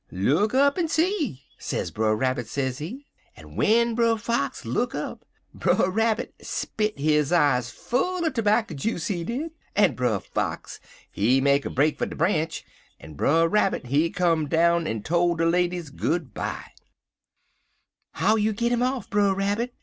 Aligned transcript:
"'Look 0.09 0.55
up 0.55 0.79
en 0.79 0.87
see,' 0.87 1.43
sez 1.59 1.91
Brer 1.91 2.15
Rabbit, 2.15 2.47
sezee, 2.47 3.05
en 3.37 3.49
w'en 3.51 3.93
Brer 3.93 4.17
Fox 4.17 4.65
look 4.65 4.95
up, 4.95 5.23
Brer 5.53 5.91
Rabbit 5.91 6.33
spit 6.41 6.97
his 6.97 7.31
eyes 7.31 7.69
full 7.69 8.25
er 8.25 8.31
terbacker 8.31 8.75
joose, 8.75 9.09
he 9.09 9.23
did, 9.23 9.51
en 9.75 9.93
Brer 9.93 10.19
Fox, 10.19 10.79
he 11.11 11.39
make 11.39 11.65
a 11.65 11.69
break 11.69 11.99
fer 11.99 12.07
de 12.07 12.15
branch, 12.15 12.65
en 12.99 13.13
Brer 13.13 13.47
Rabbit 13.47 13.85
he 13.85 14.09
come 14.09 14.47
down 14.47 14.87
en 14.87 15.03
tole 15.03 15.35
de 15.35 15.45
ladies 15.45 15.91
good 15.91 16.33
by. 16.33 16.63
"'How 18.13 18.37
you 18.37 18.53
git 18.53 18.71
'im 18.71 18.81
off, 18.81 19.07
Brer 19.07 19.35
Rabbit?' 19.35 19.71